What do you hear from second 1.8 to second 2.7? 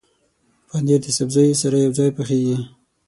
یوځای پخېږي.